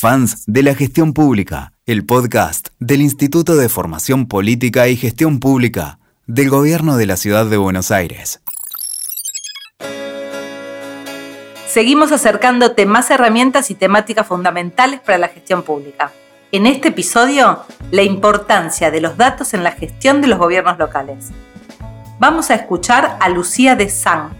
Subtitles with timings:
[0.00, 5.98] Fans de la Gestión Pública, el podcast del Instituto de Formación Política y Gestión Pública
[6.28, 8.40] del Gobierno de la Ciudad de Buenos Aires.
[11.66, 16.12] Seguimos acercándote más herramientas y temáticas fundamentales para la gestión pública.
[16.52, 21.30] En este episodio, la importancia de los datos en la gestión de los gobiernos locales.
[22.20, 24.30] Vamos a escuchar a Lucía de San,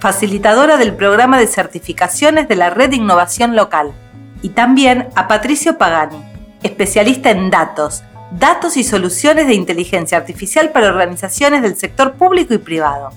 [0.00, 3.92] facilitadora del programa de certificaciones de la Red de Innovación Local
[4.44, 6.18] y también a Patricio Pagani,
[6.62, 12.58] especialista en datos, datos y soluciones de inteligencia artificial para organizaciones del sector público y
[12.58, 13.10] privado.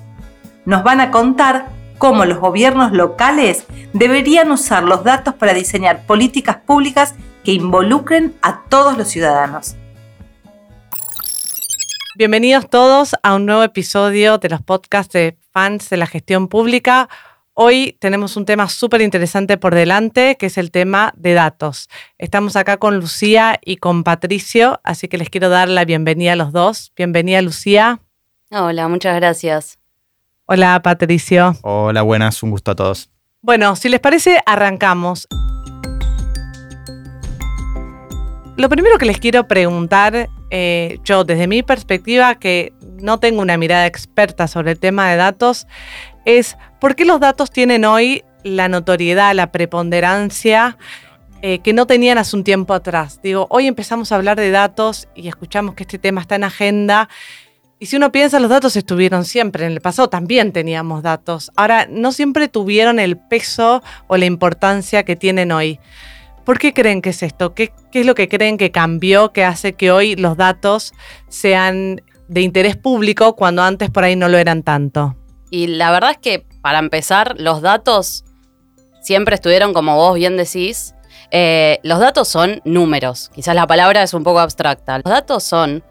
[0.63, 6.59] Nos van a contar cómo los gobiernos locales deberían usar los datos para diseñar políticas
[6.65, 7.13] públicas
[7.43, 9.75] que involucren a todos los ciudadanos.
[12.15, 17.09] Bienvenidos todos a un nuevo episodio de los podcasts de fans de la gestión pública.
[17.59, 21.89] Hoy tenemos un tema súper interesante por delante, que es el tema de datos.
[22.19, 26.35] Estamos acá con Lucía y con Patricio, así que les quiero dar la bienvenida a
[26.35, 26.93] los dos.
[26.95, 27.99] Bienvenida, Lucía.
[28.51, 29.79] Hola, muchas gracias.
[30.45, 31.55] Hola, Patricio.
[31.63, 33.09] Hola, buenas, un gusto a todos.
[33.41, 35.27] Bueno, si les parece, arrancamos.
[38.55, 43.57] Lo primero que les quiero preguntar, eh, yo desde mi perspectiva, que no tengo una
[43.57, 45.65] mirada experta sobre el tema de datos,
[46.27, 50.77] es por qué los datos tienen hoy la notoriedad, la preponderancia
[51.41, 53.21] eh, que no tenían hace un tiempo atrás.
[53.23, 57.07] Digo, hoy empezamos a hablar de datos y escuchamos que este tema está en agenda.
[57.79, 59.65] Y si uno piensa, los datos estuvieron siempre.
[59.65, 61.49] En el pasado también teníamos datos.
[61.55, 65.79] Ahora, no siempre tuvieron el peso o la importancia que tienen hoy.
[66.43, 67.53] ¿Por qué creen que es esto?
[67.53, 70.93] ¿Qué, ¿Qué, es lo que creen que cambió que hace que hoy los datos
[71.29, 75.15] sean de interés público cuando antes por ahí no lo eran tanto?
[75.49, 78.25] Y la verdad es que, para empezar, los datos
[79.01, 80.93] siempre estuvieron, como vos bien decís,
[81.31, 83.29] eh, los datos son números.
[83.33, 84.97] Quizás la palabra es un poco abstracta.
[84.97, 85.83] Los datos son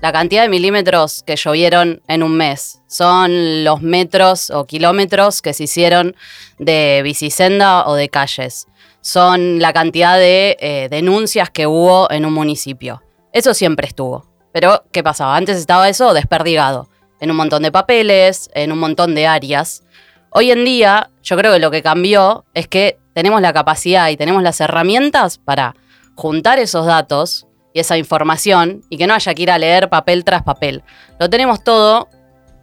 [0.00, 2.82] la cantidad de milímetros que llovieron en un mes.
[2.88, 6.16] Son los metros o kilómetros que se hicieron
[6.58, 8.66] de bicisenda o de calles.
[9.00, 13.02] Son la cantidad de eh, denuncias que hubo en un municipio.
[13.32, 14.26] Eso siempre estuvo.
[14.52, 15.36] Pero, ¿qué pasaba?
[15.36, 16.88] Antes estaba eso desperdigado
[17.24, 19.82] en un montón de papeles, en un montón de áreas.
[20.28, 24.18] Hoy en día, yo creo que lo que cambió es que tenemos la capacidad y
[24.18, 25.74] tenemos las herramientas para
[26.16, 30.22] juntar esos datos y esa información y que no haya que ir a leer papel
[30.22, 30.82] tras papel.
[31.18, 32.10] Lo tenemos todo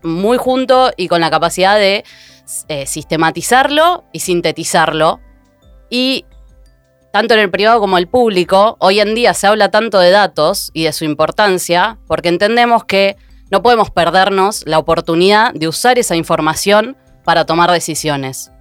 [0.03, 2.03] muy junto y con la capacidad de
[2.67, 5.21] eh, sistematizarlo y sintetizarlo.
[5.89, 6.25] Y
[7.11, 10.11] tanto en el privado como en el público, hoy en día se habla tanto de
[10.11, 13.17] datos y de su importancia porque entendemos que
[13.51, 18.51] no podemos perdernos la oportunidad de usar esa información para tomar decisiones.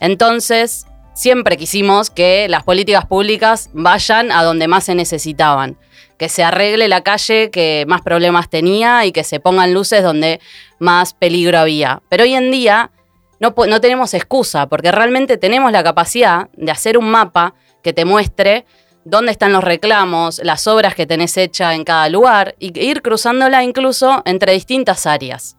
[0.00, 5.78] Entonces, siempre quisimos que las políticas públicas vayan a donde más se necesitaban,
[6.18, 10.40] que se arregle la calle que más problemas tenía y que se pongan luces donde
[10.78, 12.02] más peligro había.
[12.08, 12.90] Pero hoy en día
[13.38, 18.04] no, no tenemos excusa, porque realmente tenemos la capacidad de hacer un mapa que te
[18.04, 18.64] muestre
[19.04, 23.62] dónde están los reclamos, las obras que tenés hecha en cada lugar y ir cruzándola
[23.62, 25.56] incluso entre distintas áreas.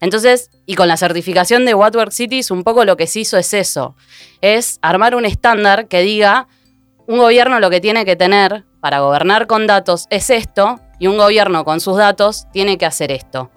[0.00, 3.54] Entonces, y con la certificación de Wattwork Cities, un poco lo que se hizo es
[3.54, 3.94] eso,
[4.40, 6.48] es armar un estándar que diga,
[7.06, 11.16] un gobierno lo que tiene que tener para gobernar con datos es esto, y un
[11.16, 13.50] gobierno con sus datos tiene que hacer esto.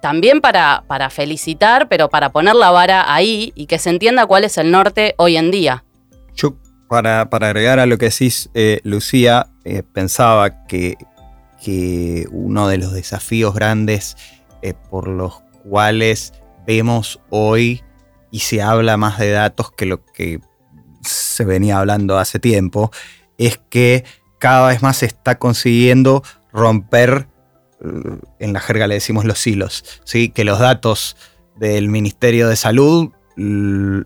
[0.00, 4.58] También para, felicitar, pero para poner la vara ahí y que se entienda cuál es
[4.58, 5.82] el norte hoy en día.
[6.92, 10.98] Para, agregar a lo que decís, eh, Lucía, eh, pensaba que,
[11.64, 14.18] que, uno de los desafíos grandes
[14.60, 16.34] eh, por los cuales
[16.66, 17.82] vemos hoy
[18.30, 20.40] y se habla más de datos que lo que
[21.00, 22.90] se venía hablando hace tiempo,
[23.38, 24.04] es que
[24.38, 26.22] cada vez más se está consiguiendo
[26.52, 27.26] romper,
[28.38, 30.28] en la jerga le decimos los hilos, ¿sí?
[30.28, 31.16] que los datos
[31.56, 33.12] del Ministerio de Salud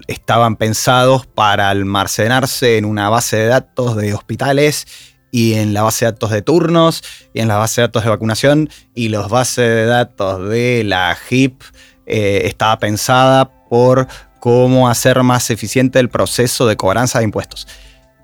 [0.06, 4.86] estaban pensados para almacenarse en una base de datos de hospitales
[5.30, 7.02] y en la base de datos de turnos
[7.34, 11.16] y en la base de datos de vacunación y los bases de datos de la
[11.28, 11.62] HIP
[12.06, 14.06] eh, estaba pensada por
[14.40, 17.66] cómo hacer más eficiente el proceso de cobranza de impuestos.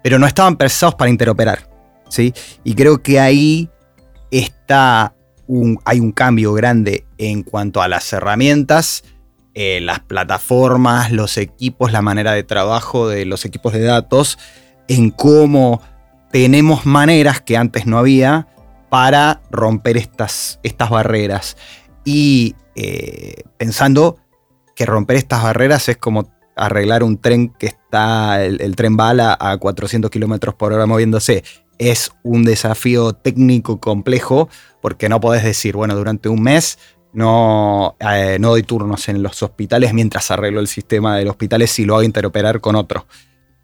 [0.03, 1.69] Pero no estaban pensados para interoperar.
[2.09, 2.32] ¿sí?
[2.65, 3.69] Y creo que ahí
[4.31, 5.15] está
[5.85, 9.05] hay un cambio grande en cuanto a las herramientas
[9.54, 14.38] eh, las plataformas, los equipos, la manera de trabajo de los equipos de datos,
[14.88, 15.82] en cómo
[16.31, 18.49] tenemos maneras que antes no había
[18.88, 21.56] para romper estas, estas barreras.
[22.04, 24.19] Y eh, pensando
[24.75, 29.56] que romper estas barreras es como arreglar un tren que está, el, tren bala a
[29.56, 31.44] 400 kilómetros por hora moviéndose.
[31.78, 34.49] Es un desafío técnico complejo
[34.81, 36.78] porque no podés decir, bueno, durante un mes
[37.12, 41.85] no, eh, no doy turnos en los hospitales mientras arreglo el sistema del hospital si
[41.85, 43.06] lo hago interoperar con otro.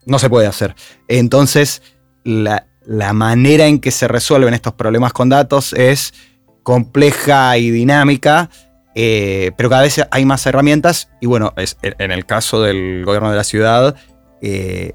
[0.05, 0.75] No se puede hacer.
[1.07, 1.83] Entonces,
[2.25, 6.15] la, la manera en que se resuelven estos problemas con datos es
[6.63, 8.51] compleja y dinámica,
[8.95, 13.31] eh, pero cada vez hay más herramientas y bueno, es, en el caso del gobierno
[13.31, 13.95] de la ciudad,
[14.43, 14.93] eh,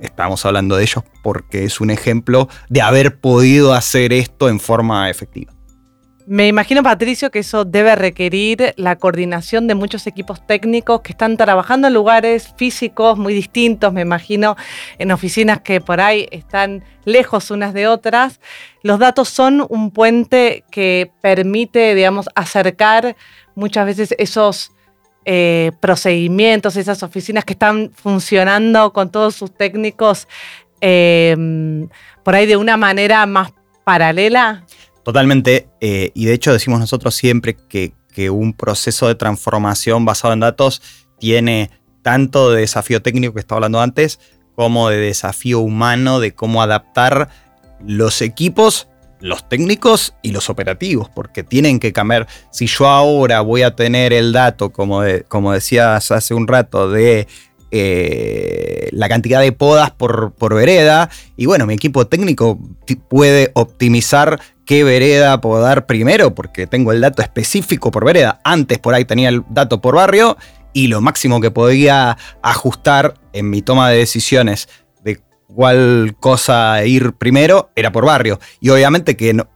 [0.00, 5.08] estamos hablando de ellos porque es un ejemplo de haber podido hacer esto en forma
[5.08, 5.52] efectiva.
[6.32, 11.36] Me imagino, Patricio, que eso debe requerir la coordinación de muchos equipos técnicos que están
[11.36, 14.54] trabajando en lugares físicos muy distintos, me imagino,
[15.00, 18.38] en oficinas que por ahí están lejos unas de otras.
[18.84, 23.16] Los datos son un puente que permite, digamos, acercar
[23.56, 24.70] muchas veces esos
[25.24, 30.28] eh, procedimientos, esas oficinas que están funcionando con todos sus técnicos
[30.80, 31.88] eh,
[32.22, 34.64] por ahí de una manera más paralela.
[35.04, 37.92] Totalmente, eh, y de hecho decimos nosotros siempre que,
[38.30, 40.82] un proceso de transformación basado en datos
[41.18, 41.70] tiene
[42.02, 44.20] tanto de desafío técnico que estaba hablando antes,
[44.54, 47.30] como de desafío humano de cómo adaptar
[47.82, 48.88] los equipos,
[49.20, 52.28] los técnicos y los operativos, porque tienen que cambiar.
[52.50, 57.26] Si yo ahora voy a tener el dato, como, como decías hace un rato, de
[57.70, 61.10] eh, la cantidad de podas por, por, vereda.
[61.36, 62.58] Y bueno, mi equipo técnico
[63.08, 68.40] puede optimizar qué vereda puedo dar primero, porque tengo el dato específico por vereda.
[68.44, 70.36] Antes por ahí tenía el dato por barrio
[70.72, 74.68] y lo máximo que podía ajustar en mi toma de decisiones
[75.02, 78.40] de cuál cosa ir primero era por barrio.
[78.60, 79.48] Y obviamente que no,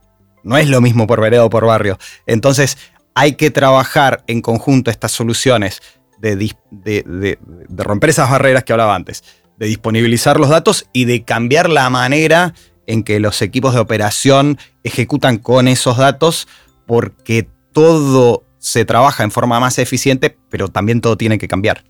[0.43, 1.99] no es lo mismo por vereda o por barrio.
[2.27, 2.79] Entonces
[3.15, 5.81] hay que trabajar en conjunto estas soluciones
[6.25, 7.39] de,
[7.77, 9.23] romper esas barreras que hablaba antes,
[9.59, 12.55] de disponibilizar los datos y de cambiar la manera
[12.87, 16.49] en que los equipos de operación ejecutan con esos datos,
[16.87, 21.85] porque todo se trabaja en forma más eficiente, pero también todo tiene que cambiar.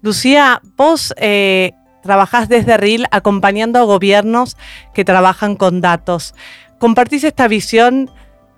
[0.00, 1.72] Lucía, vos eh,
[2.02, 4.56] trabajás desde RIL acompañando a gobiernos
[4.94, 6.34] que trabajan con datos.
[6.78, 8.10] ¿Compartís esta visión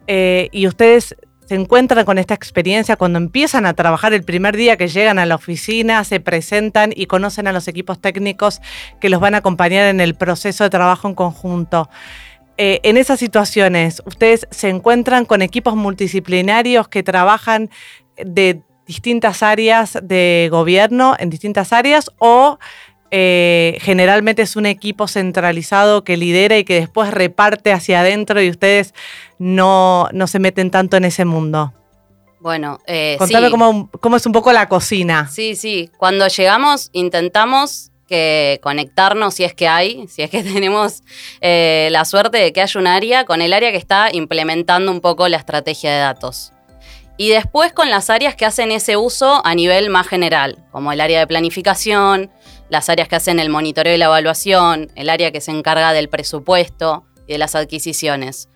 [0.07, 1.17] eh, y ustedes
[1.51, 5.27] se encuentran con esta experiencia cuando empiezan a trabajar el primer día que llegan a
[5.27, 8.61] la oficina, se presentan y conocen a los equipos técnicos
[9.01, 11.91] que los van a acompañar en el proceso de trabajo en conjunto.
[12.57, 17.69] Eh, en esas situaciones, ¿ustedes se encuentran con equipos multidisciplinarios que trabajan
[18.17, 22.61] de distintas áreas de gobierno, en distintas áreas, o
[23.11, 28.51] eh, generalmente es un equipo centralizado que lidera y que después reparte hacia adentro y
[28.51, 28.95] ustedes
[29.39, 31.73] no, no se meten tanto en ese mundo.
[32.41, 35.29] Bueno, eh, contame cómo, cómo, es un poco la cocina.
[35.31, 35.91] Sí, sí.
[35.99, 41.03] Cuando llegamos intentamos que conectarnos si es que hay, si es que tenemos
[41.41, 45.01] eh, la suerte de que haya un área con el área que está implementando un
[45.01, 46.53] poco la estrategia de datos.
[47.17, 51.03] Y después con las áreas que hacen ese uso a nivel más general, como el
[51.03, 52.31] área de planificación,
[52.71, 56.09] las áreas que hacen el monitoreo y la evaluación, el área que se encarga del
[56.09, 58.49] presupuesto y de las adquisiciones.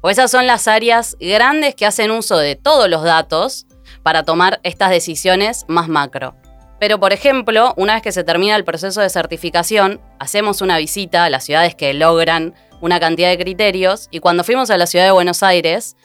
[0.00, 3.66] Pues esas son las áreas grandes que hacen uso de todos los datos
[4.02, 6.36] para tomar estas decisiones más macro.
[6.78, 11.24] Pero, por ejemplo, una vez que se termina el proceso de certificación, hacemos una visita
[11.24, 15.06] a las ciudades que logran una cantidad de criterios y cuando fuimos a la ciudad
[15.06, 15.96] de Buenos Aires,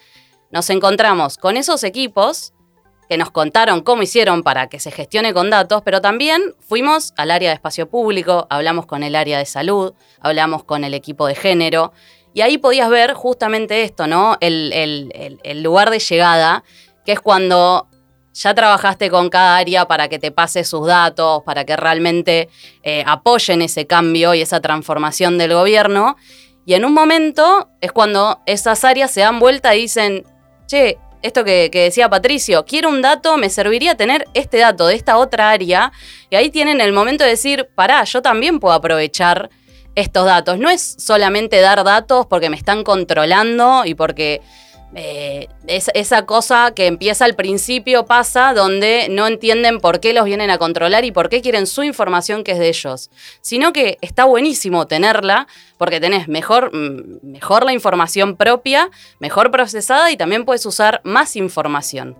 [0.49, 2.53] nos encontramos con esos equipos
[3.11, 7.31] que nos contaron cómo hicieron para que se gestione con datos, pero también fuimos al
[7.31, 11.35] área de espacio público, hablamos con el área de salud, hablamos con el equipo de
[11.35, 11.91] género,
[12.33, 14.37] y ahí podías ver justamente esto, ¿no?
[14.39, 16.63] El, lugar de llegada,
[17.03, 17.89] que es cuando
[18.33, 22.47] ya trabajaste con cada área para que te pase sus datos, para que realmente
[22.81, 26.15] eh, apoyen ese cambio y esa transformación del gobierno.
[26.65, 30.23] Y en un momento es cuando esas áreas se dan vuelta y dicen,
[30.65, 35.17] che, esto que, decía Patricio, quiero un dato, me serviría tener este dato de esta
[35.17, 35.91] otra área,
[36.29, 39.49] y ahí tienen el momento de decir, pará, yo también puedo aprovechar
[39.95, 40.57] estos datos.
[40.57, 44.41] No es solamente dar datos porque me están controlando y porque
[44.93, 50.49] eh, esa cosa que empieza al principio pasa donde no entienden por qué los vienen
[50.49, 54.25] a controlar y por qué quieren su información que es de ellos, sino que está
[54.25, 60.65] buenísimo tenerla porque tenés mejor, mm, mejor la información propia, mejor procesada y también puedes
[60.65, 62.17] usar más información.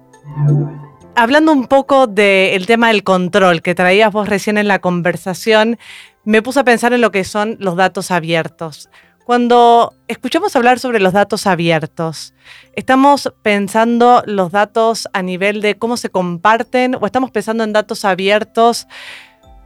[1.15, 5.77] Hablando un poco del tema del control que traías vos recién en la conversación,
[6.23, 8.89] me puse a pensar en lo que son los datos abiertos.
[9.31, 12.33] Cuando escuchamos hablar sobre los datos abiertos,
[12.73, 18.03] ¿estamos pensando los datos a nivel de cómo se comparten o estamos pensando en datos
[18.03, 18.89] abiertos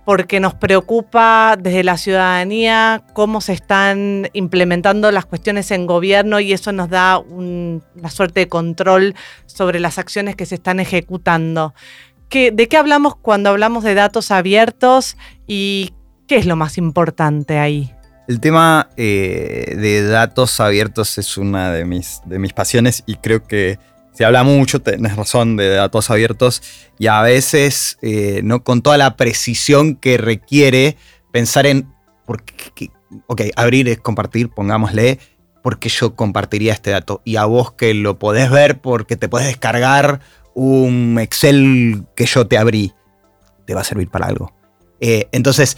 [0.05, 6.53] porque nos preocupa desde la ciudadanía cómo se están implementando las cuestiones en gobierno y
[6.53, 9.15] eso nos da una suerte de control
[9.47, 11.73] sobre las acciones que se están ejecutando?
[12.29, 15.17] ¿De qué hablamos cuando hablamos de datos abiertos
[15.47, 15.95] y
[16.27, 17.94] qué es lo más importante ahí?
[18.27, 23.45] El tema eh, de datos abiertos es una de mis, de mis pasiones y creo
[23.45, 23.77] que
[24.13, 26.63] se habla mucho, tenés razón, de datos abiertos
[26.97, 30.97] y a veces eh, no con toda la precisión que requiere
[31.31, 31.87] pensar en,
[32.25, 32.91] porque,
[33.27, 35.19] ok, abrir es compartir, pongámosle,
[35.61, 39.47] porque yo compartiría este dato y a vos que lo podés ver porque te podés
[39.47, 40.21] descargar
[40.53, 42.93] un Excel que yo te abrí,
[43.65, 44.55] te va a servir para algo.
[45.01, 45.77] Eh, entonces,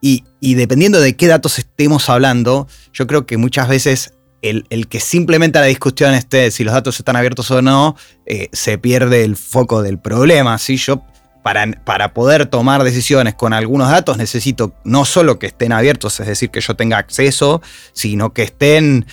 [0.00, 5.58] y, dependiendo de qué datos estemos hablando, yo creo que muchas veces el, que simplemente
[5.58, 9.82] la discusión esté si los datos están abiertos o no, eh, se pierde el foco
[9.82, 10.56] del problema.
[10.58, 10.76] ¿sí?
[10.76, 11.02] Yo,
[11.42, 16.28] para, para poder tomar decisiones con algunos datos, necesito no solo que estén abiertos, es
[16.28, 17.60] decir, que yo tenga acceso,
[17.92, 19.06] sino que estén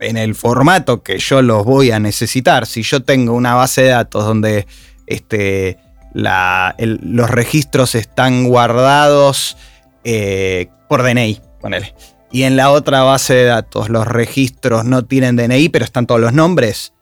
[0.00, 2.66] en el formato que yo los voy a necesitar.
[2.66, 4.66] Si yo tengo una base de datos donde
[5.06, 5.78] este,
[6.12, 9.56] los registros están guardados
[10.08, 11.92] eh, por DNI, ponele.
[12.30, 16.20] Y en la otra base de datos los registros no tienen DNI, pero están todos
[16.20, 16.94] los nombres.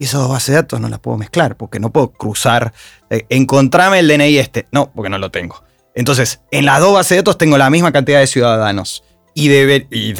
[0.00, 2.72] Y esas dos bases de datos no las puedo mezclar, porque no puedo cruzar.
[3.10, 4.66] Eh, encontrame el DNI este.
[4.72, 5.62] No, porque no lo tengo.
[5.94, 9.04] Entonces, en las dos bases de datos tengo la misma cantidad de ciudadanos.
[9.34, 9.48] Y,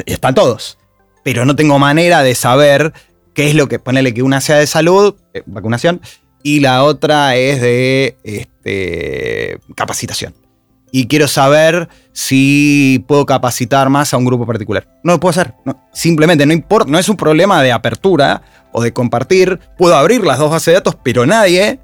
[0.07, 0.79] están todos.
[1.25, 2.93] Pero no tengo manera de saber
[3.35, 3.81] qué es lo que.
[3.81, 6.01] Ponele que una sea de salud, eh, vacunación,
[6.45, 10.35] y la otra es de este, capacitación
[10.91, 14.87] y quiero saber si puedo capacitar más a un grupo particular.
[15.03, 15.55] No lo puedo hacer.
[15.93, 18.43] simplemente no importa, no es un problema de apertura
[18.73, 19.59] o de compartir.
[19.77, 21.81] Puedo abrir las dos bases de datos, pero nadie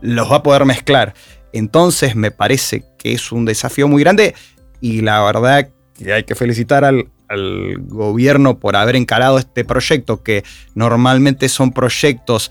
[0.00, 1.14] los va a poder mezclar.
[1.52, 4.34] Entonces me parece que es un desafío muy grande
[4.80, 10.22] y la verdad que hay que felicitar al, al gobierno por haber encarado este proyecto,
[10.22, 10.44] que
[10.74, 12.50] normalmente son proyectos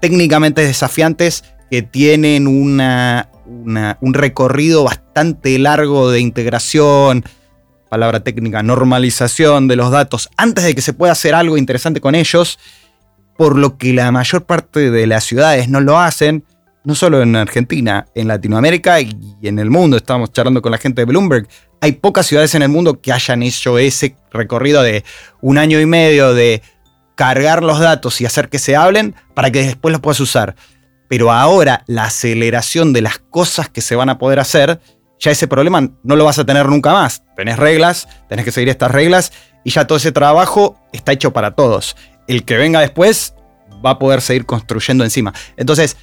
[0.00, 7.24] técnicamente desafiantes que tienen una, un recorrido bastante largo de integración,
[7.88, 12.14] palabra técnica, normalización de los datos antes de que se pueda hacer algo interesante con
[12.14, 12.58] ellos,
[13.36, 16.44] por lo que la mayor parte de las ciudades no lo hacen,
[16.84, 19.96] no solo en Argentina, en Latinoamérica y en el mundo.
[19.96, 21.48] Estamos charlando con la gente de Bloomberg.
[21.80, 25.04] Hay pocas ciudades en el mundo que hayan hecho ese recorrido de
[25.40, 26.62] un año y medio de
[27.14, 30.54] cargar los datos y hacer que se hablen para que después los puedas usar.
[31.08, 34.80] Pero ahora la aceleración de las cosas que se van a poder hacer,
[35.18, 37.22] ya ese problema no lo vas a tener nunca más.
[37.36, 39.32] Tenés reglas, tenés que seguir estas reglas
[39.64, 41.96] y ya todo ese trabajo está hecho para todos.
[42.26, 43.34] El que venga después
[43.84, 45.32] va a poder seguir construyendo encima.
[45.56, 45.96] Entonces,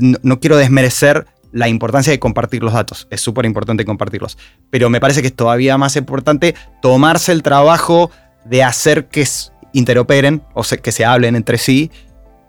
[0.00, 3.08] no, quiero desmerecer la importancia de compartir los datos.
[3.10, 4.38] Es súper importante compartirlos.
[4.70, 8.10] Pero me parece que es todavía más importante tomarse el trabajo
[8.44, 9.26] de hacer que
[9.72, 11.90] interoperen o que se hablen entre sí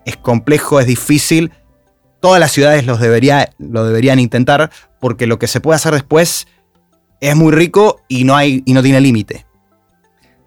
[0.04, 1.52] es complejo, es difícil.
[2.20, 6.46] Todas las ciudades los debería, lo deberían intentar porque lo que se puede hacer después
[7.20, 9.46] es muy rico y no, hay, y no tiene límite.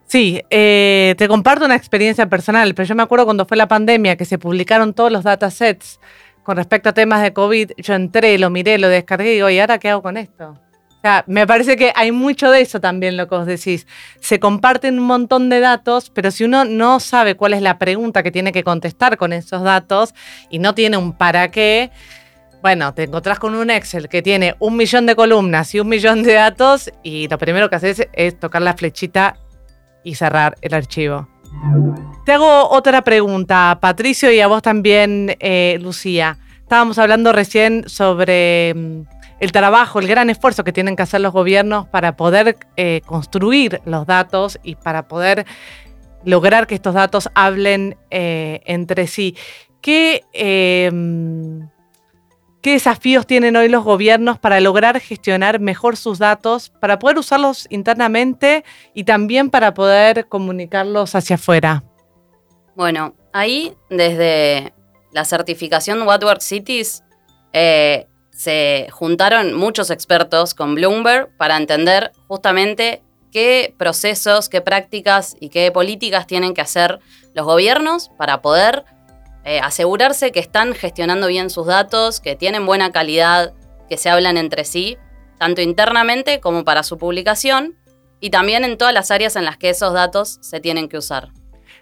[0.07, 4.15] Sí, eh, te comparto una experiencia personal, pero yo me acuerdo cuando fue la pandemia
[4.15, 5.99] que se publicaron todos los datasets
[6.43, 9.59] con respecto a temas de COVID, yo entré, lo miré, lo descargué y digo, ¿y
[9.59, 10.59] ahora qué hago con esto?
[11.05, 13.85] Sea, me parece que hay mucho de eso también, lo que os decís.
[14.19, 18.23] Se comparten un montón de datos, pero si uno no sabe cuál es la pregunta
[18.23, 20.15] que tiene que contestar con esos datos
[20.49, 21.91] y no tiene un para qué,
[22.61, 26.23] bueno, te encontrás con un Excel que tiene un millón de columnas y un millón
[26.23, 29.37] de datos y lo primero que haces es tocar la flechita
[30.03, 31.27] y cerrar el archivo.
[32.25, 36.39] Te hago otra pregunta, Patricio, y a vos también, eh, Lucía.
[36.61, 39.01] Estábamos hablando recién sobre mm,
[39.39, 43.81] el trabajo, el gran esfuerzo que tienen que hacer los gobiernos para poder eh, construir
[43.85, 45.45] los datos y para poder
[46.23, 49.35] lograr que estos datos hablen eh, entre sí.
[49.81, 51.69] ¿Qué, em,
[52.61, 57.67] ¿Qué desafíos tienen hoy los gobiernos para lograr gestionar mejor sus datos, para poder usarlos
[57.69, 58.63] internamente
[58.95, 61.83] y también para poder comunicarlos hacia afuera?
[62.75, 64.73] Bueno, ahí desde
[65.11, 67.03] la certificación What Cities,
[67.53, 73.01] eh, se juntaron muchos expertos con Bloomberg para entender justamente
[73.31, 76.99] qué procesos, qué prácticas y qué políticas tienen que hacer
[77.33, 78.83] los gobiernos para poder
[79.45, 83.53] eh, asegurarse que están gestionando bien sus datos, que tienen buena calidad,
[83.87, 84.97] que se hablan entre sí,
[85.39, 87.77] tanto internamente como para su publicación.
[88.21, 91.29] y también en todas las áreas en las que esos datos se tienen que usar.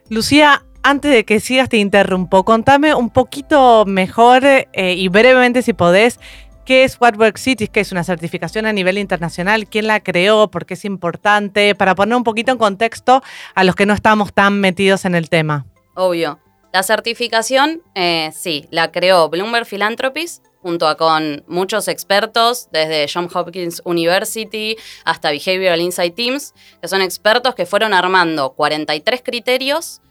[0.09, 5.73] Lucía, antes de que sigas te interrumpo, contame un poquito mejor eh, y brevemente si
[5.73, 6.19] podés,
[6.65, 7.69] ¿qué es What Cities?
[7.69, 9.67] ¿Qué es una certificación a nivel internacional?
[9.67, 10.49] ¿Quién la creó?
[10.51, 11.73] ¿Por qué es importante?
[11.73, 13.23] Para poner un poquito en contexto
[13.55, 15.65] a los que no estamos tan metidos en el tema.
[15.95, 16.39] Obvio.
[16.73, 23.81] La certificación, eh, sí, la creó Bloomberg Philanthropies junto con muchos expertos, desde John Hopkins
[23.83, 30.01] University hasta Behavioral Insight Teams, que son expertos que fueron armando 43 criterios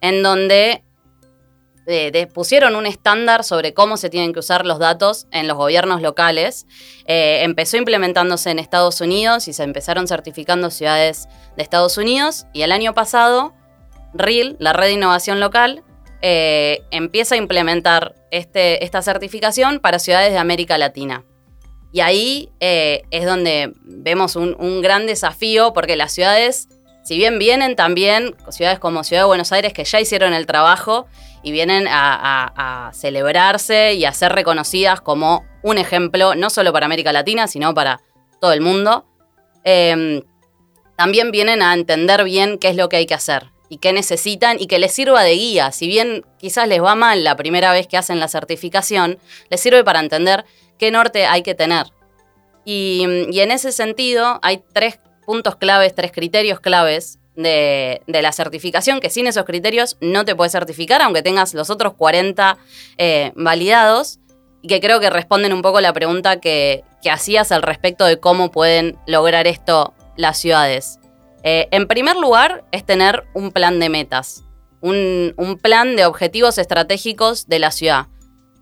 [0.00, 0.82] en donde
[1.88, 6.02] eh, pusieron un estándar sobre cómo se tienen que usar los datos en los gobiernos
[6.02, 6.66] locales.
[7.06, 12.46] Eh, empezó implementándose en Estados Unidos y se empezaron certificando ciudades de Estados Unidos.
[12.52, 13.54] Y el año pasado,
[14.14, 15.84] REAL, la red de innovación local,
[16.22, 21.24] eh, empieza a implementar este, esta certificación para ciudades de América Latina.
[21.92, 26.68] Y ahí es donde vemos un, gran desafío porque las ciudades,
[27.06, 31.06] si bien vienen también, ciudades como Ciudad de Buenos Aires que ya hicieron el trabajo
[31.44, 37.12] y vienen a, celebrarse y a ser reconocidas como un ejemplo, no solo para América
[37.12, 38.00] Latina, sino para
[38.40, 39.06] todo el mundo,
[39.62, 40.24] eh,
[40.96, 44.56] también vienen a entender bien qué es lo que hay que hacer y qué necesitan
[44.58, 45.70] y que les sirva de guía.
[45.70, 49.84] Si bien quizás les va mal la primera vez que hacen la certificación, les sirve
[49.84, 50.44] para entender
[50.76, 51.86] qué norte hay que tener.
[52.64, 59.10] Y, en ese sentido hay tres puntos claves, tres criterios claves de, la certificación, que
[59.10, 62.56] sin esos criterios no te puedes certificar, aunque tengas los otros 40
[62.96, 64.20] eh, validados,
[64.62, 68.18] y que creo que responden un poco la pregunta que, que hacías al respecto de
[68.18, 70.98] cómo pueden lograr esto las ciudades.
[71.42, 74.42] Eh, en primer lugar, es tener un plan de metas,
[74.80, 78.08] un, plan de objetivos estratégicos de la ciudad,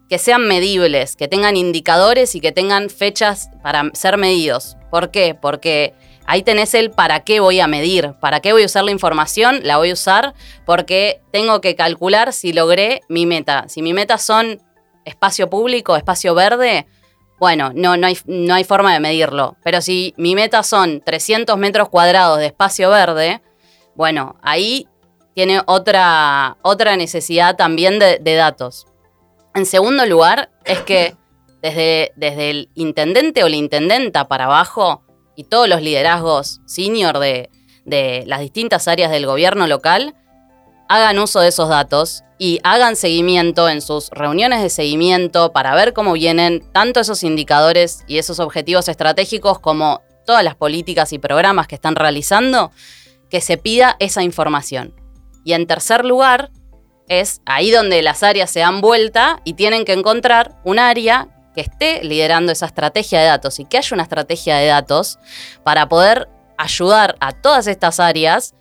[0.08, 4.76] que sean medibles, que tengan indicadores y que tengan fechas para ser medidos.
[4.90, 5.34] ¿Por qué?
[5.34, 5.94] Porque
[6.26, 9.60] ahí tenés el para qué voy a medir, para qué voy a usar la información,
[9.62, 13.64] la voy a usar porque tengo que calcular si logré mi meta.
[13.68, 14.60] Si mi meta son
[15.04, 16.86] espacio público, espacio verde,
[17.38, 19.56] bueno, no, no, hay, no hay forma de medirlo.
[19.62, 23.42] Pero si mi meta son 300 metros cuadrados de espacio verde,
[23.94, 24.88] bueno, ahí
[25.34, 28.86] tiene otra, otra necesidad también de, datos.
[29.54, 31.14] En segundo lugar, es que
[31.60, 35.03] desde, desde el intendente o la intendenta para abajo
[35.36, 37.50] y todos los liderazgos senior de,
[38.26, 40.14] las distintas áreas del gobierno local
[40.88, 45.92] hagan uso de esos datos y hagan seguimiento en sus reuniones de seguimiento para ver
[45.92, 51.66] cómo vienen tanto esos indicadores y esos objetivos estratégicos como todas las políticas y programas
[51.66, 52.70] que están realizando,
[53.30, 54.94] que se pida esa información.
[55.44, 56.50] Y en tercer lugar,
[57.08, 61.60] es ahí donde las áreas se dan vuelta y tienen que encontrar un área que
[61.62, 65.18] esté liderando esa estrategia de datos y que haya una estrategia de datos
[65.62, 68.54] para poder ayudar a todas estas áreas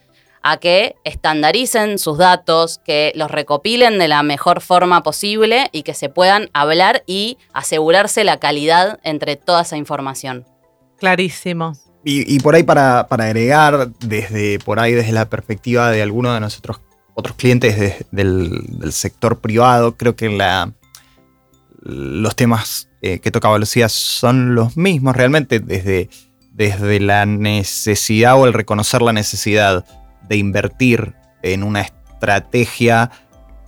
[0.44, 5.94] a que estandaricen sus datos, que los recopilen de la mejor forma posible y que
[5.94, 10.46] se puedan hablar y asegurarse la calidad entre toda esa información.
[10.98, 11.74] Clarísimo.
[12.06, 16.82] Y, por ahí para, agregar, desde por ahí desde la perspectiva de algunos de nosotros
[17.14, 20.74] otros clientes del, sector privado, creo que la,
[21.84, 26.10] los temas eh, que tocaba Lucía son los mismos realmente desde,
[26.52, 29.86] desde la necesidad o el reconocer la necesidad
[30.28, 33.12] de invertir en una estrategia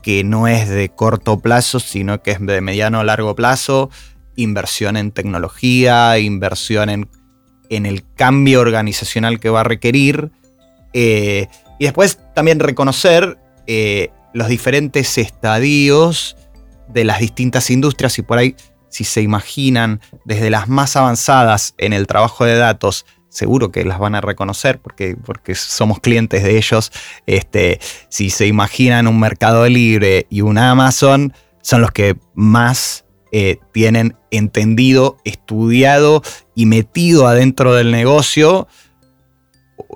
[0.01, 3.89] que no es de corto plazo, sino que es de mediano a largo plazo,
[4.35, 7.09] inversión en tecnología, inversión en,
[7.69, 10.31] en el cambio organizacional que va a requerir,
[10.93, 11.47] eh,
[11.79, 16.37] y después también reconocer eh, los diferentes estadios
[16.87, 18.55] de las distintas industrias y por ahí,
[18.89, 23.99] si se imaginan, desde las más avanzadas en el trabajo de datos seguro que las
[23.99, 26.91] van a reconocer porque, porque somos clientes de ellos.
[27.25, 33.57] Este, si se imaginan un Mercado Libre y un Amazon, son los que más eh,
[33.73, 36.23] tienen entendido, estudiado
[36.55, 38.67] y metido adentro del negocio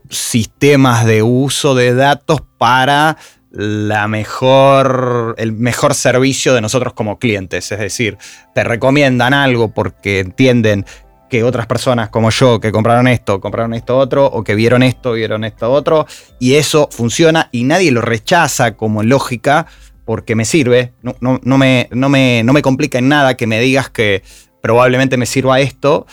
[0.10, 3.17] sistemas de uso de datos para
[3.52, 7.72] la mejor, el mejor servicio de nosotros como clientes.
[7.72, 8.18] Es decir,
[8.54, 10.86] te recomiendan algo porque entienden
[11.30, 15.14] que otras personas como yo que compraron esto, compraron esto otro, o que vieron esto,
[15.14, 16.08] vieron esto otro,
[16.40, 19.68] y eso funciona y nadie lo rechaza como lógica
[20.06, 23.60] porque me sirve, no, no, me, no, me, no me complica en nada que me
[23.60, 24.24] digas que
[24.60, 26.08] probablemente me sirva esto.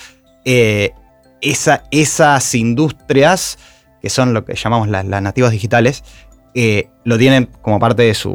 [0.44, 0.92] Eh,
[1.40, 3.58] esas industrias,
[4.02, 6.04] que son lo que llamamos las, nativas digitales,
[6.58, 8.34] eh, lo tienen como parte de su,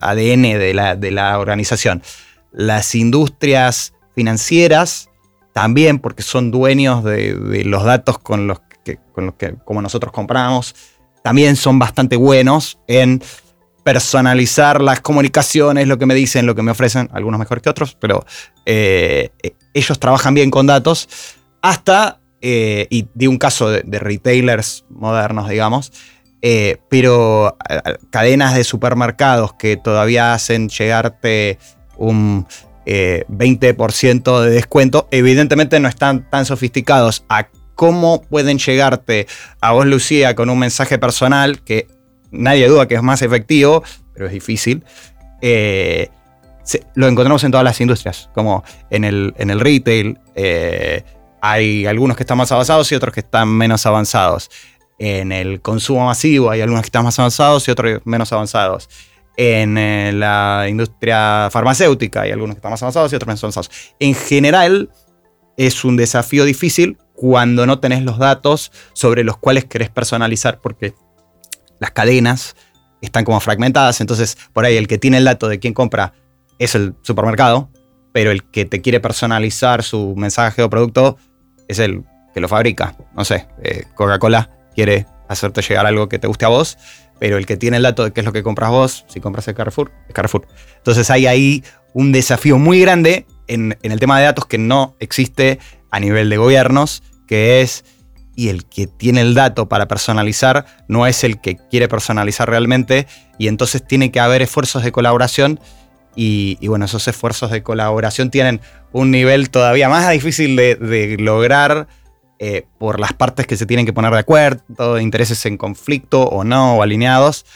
[0.00, 2.02] ADN de la, de la organización.
[2.50, 5.10] Las industrias financieras
[5.52, 10.12] también porque son dueños de, los datos con los, que, con los que, como nosotros
[10.12, 10.74] compramos,
[11.22, 13.22] también son bastante buenos en
[13.84, 17.96] personalizar las comunicaciones, lo que me dicen, lo que me ofrecen, algunos mejor que otros,
[18.00, 18.26] pero
[18.66, 19.30] eh,
[19.72, 21.08] ellos trabajan bien con datos,
[21.62, 25.92] hasta, eh, y di un caso de, retailers modernos, digamos,
[26.46, 27.56] eh, pero
[28.10, 31.58] cadenas de supermercados que todavía hacen llegarte
[31.96, 32.46] un
[32.86, 39.26] 20% de descuento, evidentemente no están tan sofisticados a cómo pueden llegarte
[39.62, 41.88] a vos, Lucía, con un mensaje personal que
[42.30, 44.84] nadie duda que es más efectivo, pero es difícil.
[45.40, 46.08] Eh,
[46.94, 50.18] lo encontramos en todas las industrias, como en el, en el retail.
[50.34, 51.04] Eh,
[51.40, 54.50] hay algunos que están más avanzados y otros que están menos avanzados.
[54.98, 58.88] En el consumo masivo hay algunos que están más avanzados y otros menos avanzados.
[59.36, 63.70] En eh, la industria farmacéutica hay algunos que están más avanzados y otros menos avanzados.
[63.98, 64.90] En general,
[65.56, 70.94] es un desafío difícil cuando no tenés los datos sobre los cuales querés personalizar, porque
[71.80, 72.56] las cadenas
[73.00, 76.14] están como fragmentadas, entonces por ahí el que tiene el dato de quién compra
[76.58, 77.70] es el supermercado,
[78.12, 81.18] pero el que te quiere personalizar su mensaje o producto
[81.68, 82.96] es el que lo fabrica.
[83.14, 86.78] No sé, eh, Coca-Cola quiere hacerte llegar algo que te guste a vos,
[87.18, 89.48] pero el que tiene el dato de qué es lo que compras vos, si compras
[89.48, 90.46] el Carrefour, es Carrefour.
[90.76, 95.58] Entonces hay ahí un desafío muy grande en, el tema de datos que no existe
[95.90, 97.84] a nivel de gobiernos, que es
[98.36, 103.06] y el que tiene el dato para personalizar no es el que quiere personalizar realmente
[103.38, 105.60] y entonces tiene que haber esfuerzos de colaboración
[106.16, 108.60] y, bueno, esos esfuerzos de colaboración tienen
[108.92, 111.88] un nivel todavía más difícil de, lograr
[112.46, 116.44] eh, por las partes que se tienen que poner de acuerdo, intereses en conflicto o
[116.44, 117.46] no, o alineados,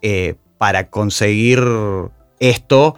[0.00, 1.62] eh, para conseguir
[2.40, 2.96] esto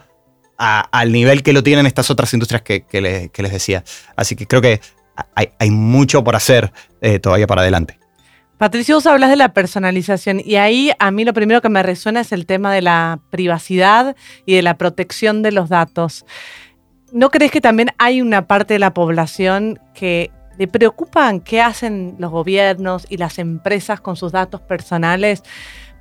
[0.57, 3.83] al nivel que lo tienen estas otras industrias que, les, que les decía.
[4.15, 4.81] Así que creo que
[5.35, 7.99] hay, mucho por hacer eh, todavía para adelante.
[8.57, 12.21] Patricio, vos hablas de la personalización y ahí a mí lo primero que me resuena
[12.21, 14.15] es el tema de la privacidad
[14.47, 16.25] y de la protección de los datos.
[17.13, 22.17] ¿No crees que también hay una parte de la población que le preocupan qué hacen
[22.19, 25.43] los gobiernos y las empresas con sus datos personales?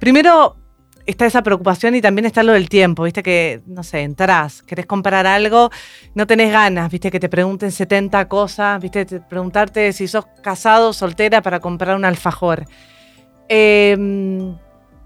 [0.01, 0.57] Primero,
[1.05, 4.85] está esa preocupación y también está lo del tiempo, viste que, no sé, entrás, querés
[4.85, 5.69] comprar algo,
[6.13, 10.93] no tenés ganas, viste que te pregunten 70 cosas, viste, preguntarte si sos casado o
[10.93, 12.65] soltera para comprar un alfajor.
[13.47, 14.57] Em,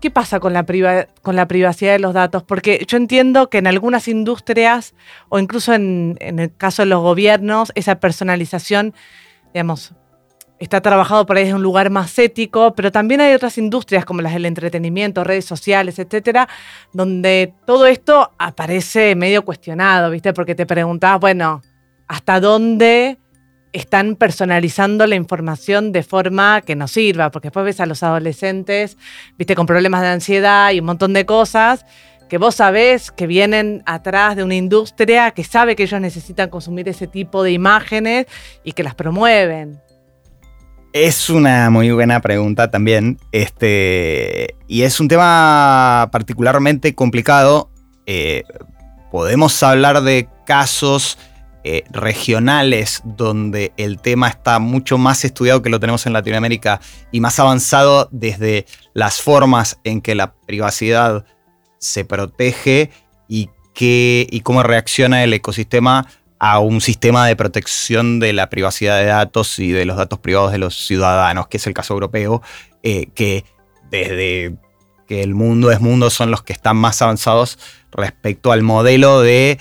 [0.02, 2.42] ¿Qué pasa con la, privacidad de los datos?
[2.42, 4.96] Porque yo entiendo que en algunas industrias,
[5.30, 8.96] o incluso en el caso de los gobiernos, esa personalización,
[9.54, 9.94] digamos,
[10.60, 14.22] está trabajado por ahí en un lugar más ético, pero también hay otras industrias como
[14.22, 16.48] las del entretenimiento, redes sociales, etcétera,
[16.94, 20.34] donde todo esto aparece medio cuestionado, ¿viste?
[20.34, 21.62] Porque te preguntabas, bueno,
[22.08, 23.18] ¿hasta dónde
[23.74, 27.32] están personalizando la información de forma que nos sirva?
[27.32, 28.98] Porque después ves a los adolescentes,
[29.38, 29.56] ¿viste?
[29.56, 31.86] Con problemas de ansiedad y un montón de cosas
[32.34, 36.90] que vos sabés que vienen atrás de una industria que sabe que ellos necesitan consumir
[36.90, 38.26] ese tipo de imágenes
[38.64, 39.80] y que las promueven.
[40.94, 43.20] Es una muy buena pregunta también.
[43.32, 47.70] Este, y es un tema particularmente complicado.
[48.08, 48.42] Eh,
[49.12, 51.20] podemos hablar de casos
[51.64, 57.20] eh, regionales donde el tema está mucho más estudiado que lo tenemos en Latinoamérica y
[57.20, 58.66] más avanzado desde
[58.96, 61.26] las formas en que la privacidad
[61.84, 62.90] se protege
[63.28, 66.08] y, y cómo reacciona el ecosistema
[66.40, 70.52] a un sistema de protección de la privacidad de datos y de los datos privados
[70.52, 72.42] de los ciudadanos, que es el caso europeo,
[72.84, 73.46] eh, que
[73.90, 74.56] desde
[75.08, 77.60] que el mundo es mundo son los que están más avanzados
[77.92, 79.60] respecto al modelo de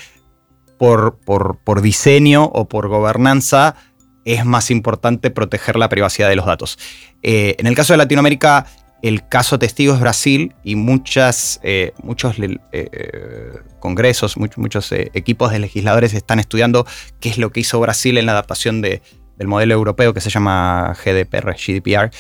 [0.79, 3.77] por, por, diseño o por gobernanza
[4.25, 6.79] es más importante proteger la privacidad de los datos.
[7.23, 8.67] Eh, en el caso de Latinoamérica,
[9.03, 15.59] el caso testigo es Brasil y muchas, eh, muchos eh, congresos, muchos, eh, equipos de
[15.59, 16.87] legisladores están estudiando
[17.19, 19.01] qué es lo que hizo Brasil en la adaptación del
[19.45, 22.11] modelo europeo que se llama GDPR, GDPR,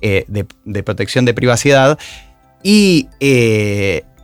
[0.00, 1.98] de, protección de privacidad.
[2.62, 3.08] Y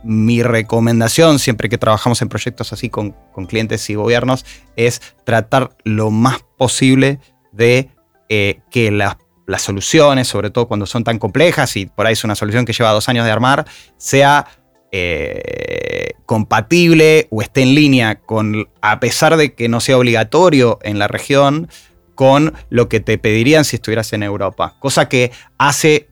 [0.03, 4.43] mi recomendación, siempre que trabajamos en proyectos así con, con clientes y gobiernos,
[4.75, 7.19] es tratar lo más posible
[7.51, 7.91] de
[8.27, 12.35] que las las soluciones, sobre todo cuando son tan complejas y por ahí es una
[12.35, 13.65] solución que lleva dos años de armar,
[13.97, 14.45] sea
[14.91, 20.99] eh, compatible o esté en línea con, a pesar de que no sea obligatorio en
[20.99, 21.69] la región,
[22.13, 24.75] con lo que te pedirían si estuvieras en Europa.
[24.79, 26.09] Cosa que hace,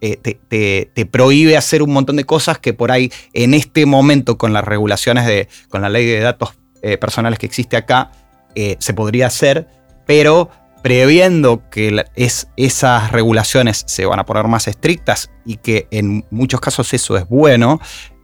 [0.00, 4.52] eh, te, prohíbe hacer un montón de cosas que por ahí en este momento con
[4.52, 8.12] las regulaciones de, con la ley de datos eh, personales que existe acá,
[8.54, 9.68] se podría hacer
[10.10, 10.50] pero
[10.82, 16.60] previendo que es, esas regulaciones se van a poner más estrictas y que en muchos
[16.60, 17.80] casos eso es bueno,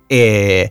[0.09, 0.71] eh,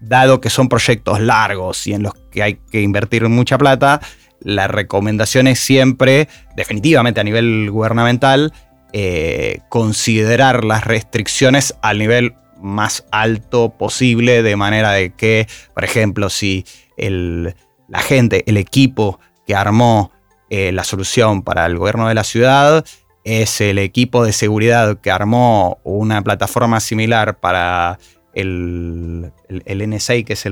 [0.00, 4.00] dado que son proyectos largos y en los que hay que invertir mucha plata,
[4.40, 8.52] la recomendación es siempre, definitivamente a nivel gubernamental,
[8.92, 16.30] eh, considerar las restricciones al nivel más alto posible, de manera de que, por ejemplo,
[16.30, 16.64] si
[16.96, 20.12] la gente, el equipo que armó
[20.50, 22.84] eh, la solución para el gobierno de la ciudad
[23.24, 27.98] es el equipo de seguridad que armó una plataforma similar para
[28.32, 30.44] el, NSA, que es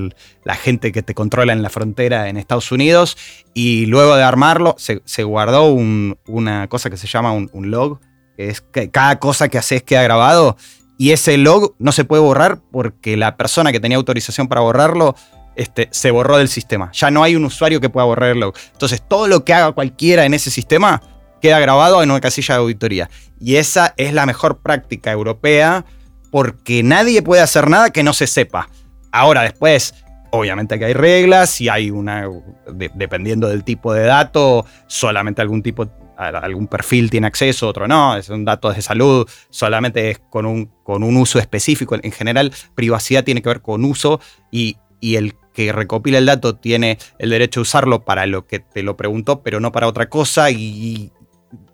[0.44, 3.16] la gente que te controla en la frontera en Estados Unidos,
[3.54, 8.00] y luego de armarlo se, guardó una cosa que se llama un, log,
[8.36, 10.56] es que cada cosa que haces queda grabado,
[10.98, 15.14] y ese log no se puede borrar porque la persona que tenía autorización para borrarlo
[15.56, 16.90] este, se borró del sistema.
[16.92, 18.54] Ya no hay un usuario que pueda borrar el log.
[18.72, 21.02] Entonces, todo lo que haga cualquiera en ese sistema
[21.40, 23.10] queda grabado en una casilla de auditoría.
[23.40, 25.84] Y esa es la mejor práctica europea
[26.30, 28.68] porque nadie puede hacer nada que no se sepa.
[29.12, 29.94] Ahora, después,
[30.30, 32.28] obviamente que hay reglas y hay una,
[32.66, 38.44] dependiendo del tipo de dato, solamente algún tipo, algún perfil tiene acceso, otro no, son
[38.44, 41.96] datos de salud, solamente es con un, con un uso específico.
[42.02, 46.56] En general, privacidad tiene que ver con uso y, y el que recopila el dato
[46.56, 50.10] tiene el derecho a usarlo para lo que te lo preguntó, pero no para otra
[50.10, 50.50] cosa.
[50.50, 51.10] Y,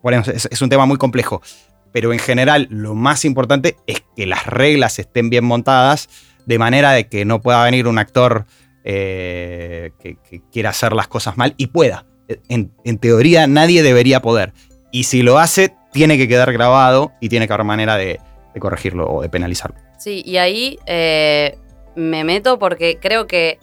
[0.01, 1.43] bueno, es, un tema muy complejo.
[1.91, 6.09] Pero en general, lo más importante es que las reglas estén bien montadas,
[6.47, 8.47] de manera de que no pueda venir un actor
[8.85, 10.17] eh, que,
[10.53, 12.07] quiera hacer las cosas mal y pueda.
[12.49, 14.53] En, teoría, nadie debería poder.
[14.93, 18.21] Y si lo hace, tiene que quedar grabado y tiene que haber manera de,
[18.61, 19.77] corregirlo o de penalizarlo.
[19.99, 21.59] Sí, y ahí eh,
[21.97, 23.59] me meto porque creo que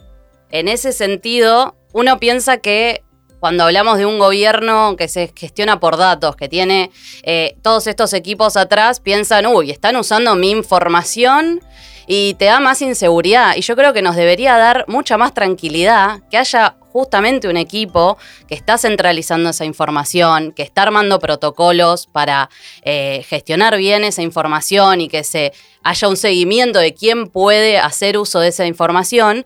[0.51, 3.03] en ese sentido, uno piensa que
[3.39, 6.91] cuando hablamos de un gobierno que se gestiona por datos, que tiene
[7.23, 11.61] eh, todos estos equipos atrás, piensan, uy, están usando mi información
[12.05, 13.55] y te da más inseguridad.
[13.55, 18.17] Y yo creo que nos debería dar mucha más tranquilidad que haya justamente un equipo
[18.47, 22.49] que está centralizando esa información, que está armando protocolos para
[22.81, 28.17] eh, gestionar bien esa información y que se haya un seguimiento de quién puede hacer
[28.17, 29.45] uso de esa información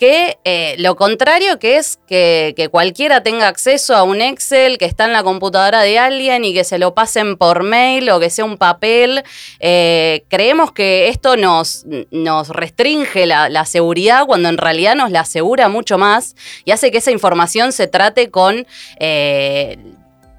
[0.00, 5.04] que eh, lo contrario que es que, cualquiera tenga acceso a un Excel que está
[5.04, 8.46] en la computadora de alguien y que se lo pasen por mail o que sea
[8.46, 9.22] un papel.
[9.58, 11.84] Eh, creemos que esto nos,
[12.48, 16.34] restringe la, seguridad cuando en realidad nos la asegura mucho más
[16.64, 18.66] y hace que esa información se trate con...
[18.98, 19.76] Eh,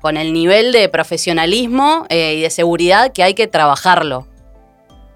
[0.01, 4.30] con el nivel de profesionalismo y de seguridad que hay que trabajarlo.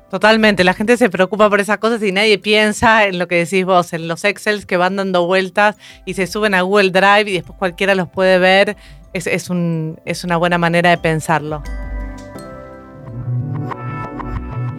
[0.09, 3.65] Totalmente, la gente se preocupa por esas cosas y nadie piensa en lo que decís
[3.65, 7.33] vos, en los Excels que van dando vueltas y se suben a Google Drive y
[7.33, 8.77] después cualquiera los puede ver.
[9.13, 11.63] Es, es, una buena manera de pensarlo.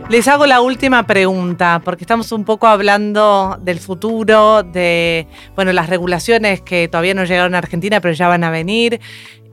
[0.08, 5.88] Les hago la última pregunta, porque estamos un poco hablando del futuro, de bueno, las
[5.88, 9.00] regulaciones que todavía no llegaron a Argentina, pero ya van a venir,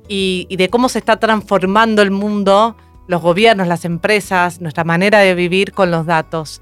[0.08, 5.20] y, y de cómo se está transformando el mundo los gobiernos, las empresas, nuestra manera
[5.20, 6.62] de vivir con los datos.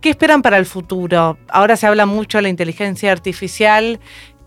[0.00, 1.38] ¿Qué esperan para el futuro?
[1.48, 4.00] Ahora se habla mucho de la inteligencia artificial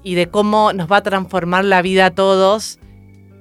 [0.03, 2.79] y de cómo nos va a transformar la vida a todos.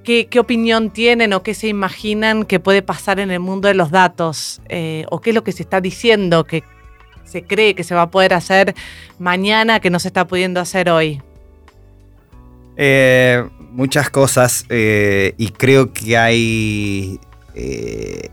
[0.03, 3.91] ¿Qué, opinión tienen o qué se imaginan que puede pasar en el mundo de los
[3.91, 4.59] datos?
[4.67, 6.63] Eh, ¿O qué es lo que se está diciendo que
[7.25, 8.73] se cree que se va a poder hacer
[9.19, 11.21] mañana que no se está pudiendo hacer hoy?
[12.75, 17.19] Eh, muchas cosas eh, y creo que hay
[17.55, 18.29] eh,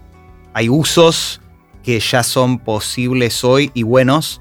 [0.52, 1.40] hay usos
[1.82, 4.40] que ya son posibles hoy y buenos.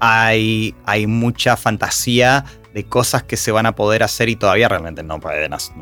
[0.00, 5.02] Hay, hay mucha fantasía de cosas que se van a poder hacer y todavía realmente
[5.02, 5.18] no,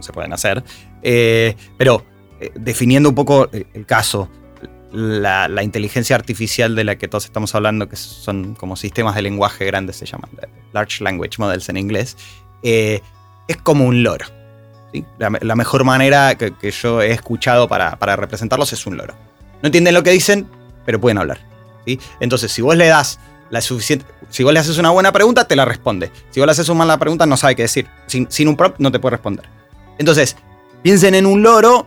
[0.01, 0.63] se pueden hacer.
[1.03, 2.05] Eh, pero
[2.41, 4.31] eh, definiendo un poco el caso,
[4.93, 9.65] la, inteligencia artificial de la que todos estamos hablando, que son como sistemas de lenguaje
[9.65, 10.31] grandes, se llaman
[10.73, 12.17] Large Language Models en inglés,
[12.63, 13.03] es
[13.63, 14.27] como un loro.
[15.19, 19.15] La, mejor manera que, yo he escuchado para, representarlos es un loro.
[19.63, 20.47] No entienden lo que dicen,
[20.85, 21.39] pero pueden hablar.
[21.87, 21.99] ¿sí?
[22.21, 23.19] Entonces, si vos le das
[23.51, 24.05] la suficiente.
[24.31, 26.11] Si vos le haces una buena pregunta, te la responde.
[26.31, 27.87] Si vos le haces una mala pregunta, no sabe qué decir.
[28.07, 29.47] Sin, un prompt, no te puede responder.
[29.99, 30.37] Entonces,
[30.83, 31.87] piensen en un loro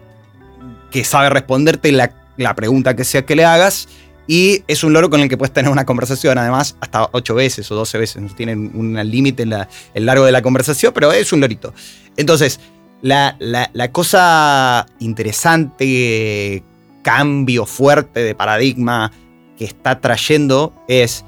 [0.92, 3.90] que sabe responderte la, la pregunta que sea que le hagas.
[4.28, 7.72] Y es un loro con el que puedes tener una conversación, además, hasta 8 veces
[7.72, 8.22] o 12 veces.
[8.22, 9.54] No tienen un límite en
[9.94, 11.74] el largo de la conversación, pero es un lorito.
[12.18, 12.60] Entonces,
[13.02, 16.64] la, cosa interesante,
[17.04, 19.12] cambio fuerte de paradigma
[19.58, 21.26] que está trayendo es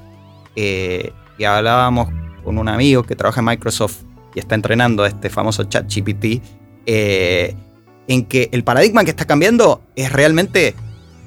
[0.56, 2.08] eh, que hablábamos
[2.44, 4.02] con un amigo que trabaja en Microsoft
[4.34, 6.42] y está entrenando este famoso chat GPT,
[6.86, 7.54] eh,
[8.06, 10.74] en que el paradigma que está cambiando es realmente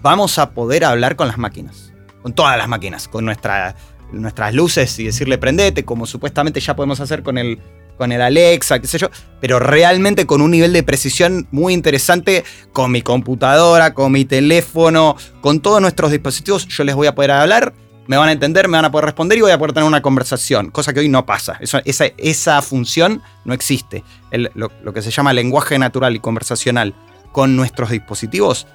[0.02, 3.76] vamos a poder hablar con las máquinas, con todas las máquinas, con nuestra,
[4.12, 7.60] nuestras luces y decirle prendete, como supuestamente ya podemos hacer con el,
[7.98, 12.44] con el Alexa, qué sé yo, pero realmente con un nivel de precisión muy interesante
[12.72, 17.32] con mi computadora, con mi teléfono, con todos nuestros dispositivos, yo les voy a poder
[17.32, 17.74] hablar
[18.08, 20.02] me van a entender, me van a poder responder y voy a poder tener una
[20.02, 21.58] conversación, cosa que hoy no pasa.
[21.60, 24.04] esa, esa, función no existe.
[24.32, 26.94] lo, que se llama lenguaje natural y conversacional
[27.32, 28.68] con nuestros dispositivos,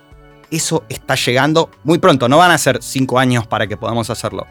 [0.51, 2.29] eso está llegando muy pronto.
[2.29, 4.47] No van a ser cinco años para que podamos hacerlo.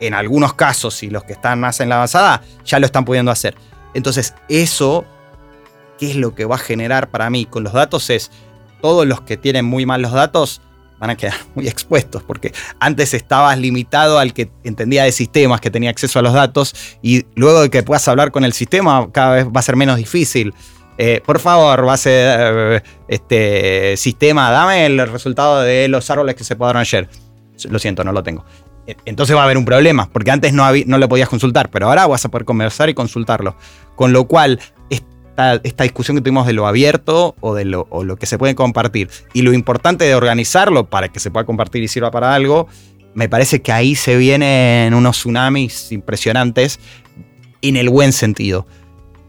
[0.00, 3.30] En algunos casos, y los que están más en la avanzada, ya lo están pudiendo
[3.30, 3.54] hacer.
[3.94, 5.04] Entonces, eso,
[5.98, 8.10] ¿qué es lo que va a generar para mí con los datos?
[8.10, 8.30] Es
[8.80, 10.60] todos los que tienen muy mal los datos
[10.98, 15.70] van a quedar muy expuestos, porque antes estabas limitado al que entendía de sistemas, que
[15.70, 19.36] tenía acceso a los datos, y luego de que puedas hablar con el sistema, cada
[19.36, 20.54] vez va a ser menos difícil.
[21.00, 26.56] Eh, por favor, base eh, este sistema, dame el resultado de los árboles que se
[26.56, 27.08] podaron ayer.
[27.70, 28.44] Lo siento, no lo tengo.
[29.04, 32.06] Entonces va a haber un problema, porque antes no, no lo podías consultar, pero ahora
[32.06, 33.56] vas a poder conversar y consultarlo.
[33.96, 34.60] Con lo cual,
[35.38, 37.86] esta, discusión que tuvimos de lo abierto o de lo,
[38.18, 41.88] que se puede compartir y lo importante de organizarlo para que se pueda compartir y
[41.88, 42.66] sirva para algo,
[43.14, 46.80] me parece que ahí se vienen unos tsunamis impresionantes
[47.62, 48.66] en el buen sentido.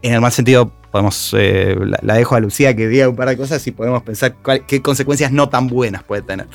[0.02, 3.36] En el mal sentido, podemos, eh, la, dejo a Lucía que diga un par de
[3.36, 4.34] cosas y podemos pensar
[4.66, 6.48] qué consecuencias no tan buenas puede tener.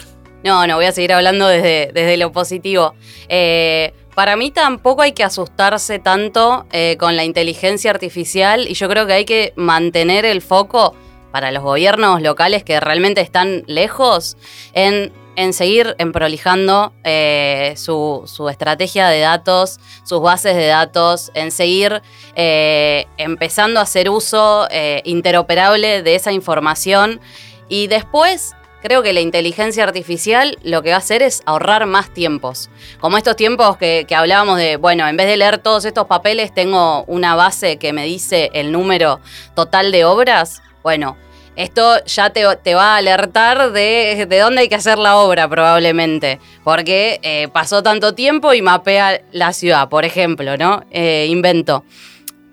[0.45, 2.93] No, no, voy a seguir hablando desde, desde lo positivo.
[3.29, 8.87] Eh, para mí tampoco hay que asustarse tanto eh, con la inteligencia artificial y yo
[8.87, 10.93] creo que hay que mantener el foco
[11.31, 14.37] para los gobiernos locales que realmente están lejos
[14.73, 15.11] en,
[15.51, 22.03] seguir prolijando eh, su, estrategia de datos, sus bases de datos, en seguir
[22.35, 24.67] eh, empezando a hacer uso
[25.03, 27.19] interoperable de esa información
[27.67, 28.55] y después
[28.85, 32.69] creo que la inteligencia artificial lo que va a hacer es ahorrar más tiempos.
[32.99, 37.03] Como estos tiempos que, hablábamos de, bueno, en vez de leer todos estos papeles, tengo
[37.05, 39.21] una base que me dice el número
[39.55, 40.61] total de obras.
[40.83, 41.17] Bueno,
[41.55, 42.43] esto ya te,
[42.75, 47.81] va a alertar de, de, dónde hay que hacer la obra probablemente, porque eh, pasó
[47.81, 50.83] tanto tiempo y mapea la ciudad, por ejemplo, ¿no?
[50.91, 51.83] Eh, invento.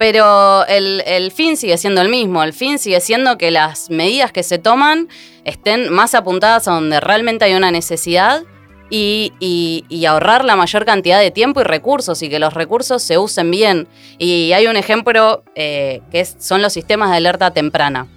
[0.02, 4.42] Pero el, fin sigue siendo el mismo, el fin sigue siendo que las medidas que
[4.42, 5.08] se toman
[5.44, 8.42] estén más apuntadas a donde realmente hay una necesidad
[8.92, 13.50] y, ahorrar la mayor cantidad de tiempo y recursos y que los recursos se usen
[13.50, 13.88] bien.
[14.18, 18.08] Y hay un ejemplo eh, que son los sistemas de alerta temprana.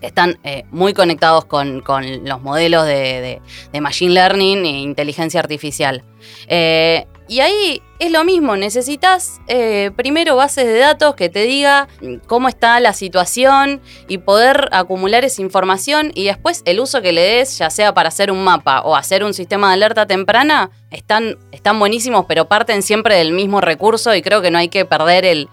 [0.00, 1.82] Están eh, muy conectados con,
[2.24, 3.40] los modelos de,
[3.80, 6.04] Machine Learning e inteligencia artificial.
[6.48, 11.88] Eh, y ahí es lo mismo, necesitas eh, primero bases de datos que te diga
[12.26, 17.22] cómo está la situación y poder acumular esa información y después el uso que le
[17.22, 21.38] des, ya sea para hacer un mapa o hacer un sistema de alerta temprana, están,
[21.52, 25.24] están buenísimos, pero parten siempre del mismo recurso y creo que no hay que perder
[25.24, 25.48] el,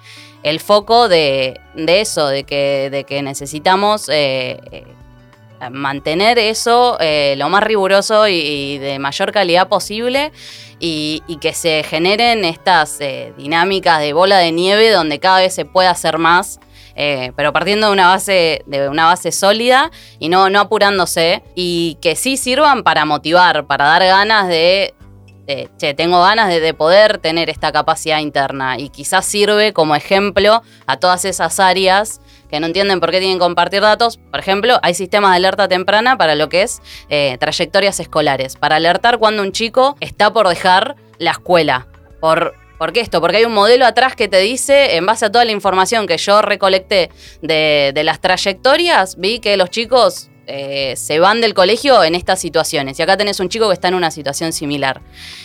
[0.60, 4.10] foco de, eso, de que, de que necesitamos...
[4.12, 4.84] Eh,
[5.69, 10.32] mantener eso eh, lo más riguroso y, de mayor calidad posible
[10.80, 15.65] y, que se generen estas eh, dinámicas de bola de nieve donde cada vez se
[15.65, 16.60] puede hacer más.
[16.95, 22.17] Eh, pero partiendo de una base, de una base sólida y no, apurándose, y que
[22.17, 24.93] sí sirvan para motivar, para dar ganas de,
[25.78, 30.98] che, tengo ganas de, poder tener esta capacidad interna, y quizás sirve como ejemplo a
[30.98, 32.19] todas esas áreas
[32.50, 34.18] que no entienden por qué tienen que compartir datos.
[34.18, 38.78] Por ejemplo, hay sistemas de alerta temprana para lo que es eh, trayectorias escolares, para
[38.78, 41.88] alertar cuando un chico está por dejar la escuela.
[42.20, 43.20] Por, ¿Por qué esto?
[43.20, 46.18] Porque hay un modelo atrás que te dice, en base a toda la información que
[46.18, 52.16] yo recolecté de, las trayectorias, vi que los chicos eh, se van del colegio en
[52.16, 52.98] estas situaciones.
[52.98, 55.02] Y acá tenés un chico que está en una situación similar.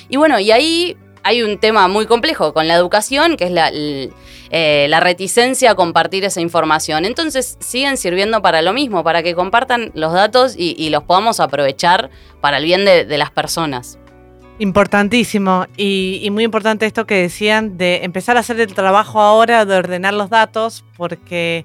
[0.08, 3.70] Y bueno, y ahí hay un tema muy complejo con la educación, que es la,
[3.72, 7.04] eh, reticencia a compartir esa información.
[7.06, 12.10] Entonces siguen sirviendo para lo mismo, para que compartan los datos y, los podamos aprovechar
[12.40, 13.98] para el bien de, las personas.
[14.58, 19.76] Importantísimo y, muy importante esto que decían de empezar a hacer el trabajo ahora de
[19.76, 21.64] ordenar los datos porque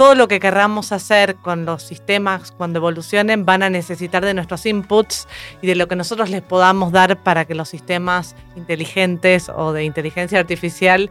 [0.00, 4.64] todo lo que querramos hacer con los sistemas cuando evolucionen van a necesitar de nuestros
[4.64, 5.28] inputs
[5.60, 9.84] y de lo que nosotros les podamos dar para que los sistemas inteligentes o de
[9.84, 11.10] inteligencia artificial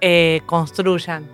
[0.00, 1.26] eh, construyan.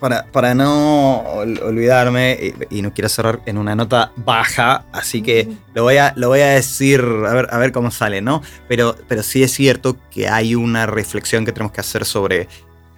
[0.00, 5.84] Para, para, no olvidarme, y, no quiero cerrar en una nota baja, así que lo
[5.84, 8.42] voy a, lo voy a decir, a ver, a ver cómo sale, ¿no?
[8.66, 12.48] Pero, pero sí es cierto que hay una reflexión que tenemos que hacer sobre,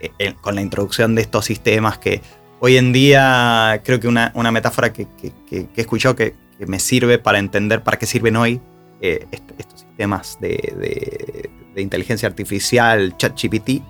[0.01, 2.23] eh, con la introducción de estos sistemas que
[2.65, 5.09] hoy en día creo que una, metáfora que,
[5.51, 6.35] he escuchado que,
[6.65, 8.61] me sirve para entender para qué sirven hoy
[9.01, 13.83] eh, estos sistemas de, inteligencia artificial, ChatGPT,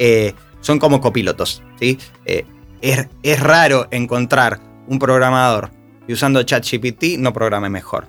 [0.00, 1.62] eh, son como copilotos.
[1.78, 1.98] ¿sí?
[2.24, 2.44] Eh,
[2.80, 4.58] es, es, raro encontrar
[4.88, 5.70] un programador
[6.04, 8.08] que usando ChatGPT no programe mejor.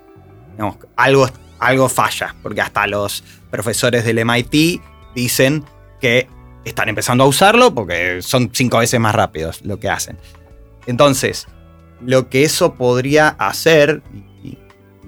[0.95, 1.29] algo,
[1.59, 4.81] algo falla, porque hasta los profesores del MIT
[5.13, 5.63] dicen
[5.99, 6.27] que
[6.65, 10.17] están empezando a usarlo porque son cinco veces más rápidos lo que hacen.
[10.85, 11.47] Entonces,
[12.01, 14.01] lo que eso podría hacer,
[14.43, 14.57] y,